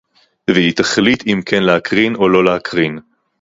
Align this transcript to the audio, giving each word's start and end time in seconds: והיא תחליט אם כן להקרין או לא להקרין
והיא 0.49 0.75
תחליט 0.75 1.27
אם 1.27 1.41
כן 1.45 1.63
להקרין 1.63 2.15
או 2.15 2.29
לא 2.29 2.43
להקרין 2.45 2.99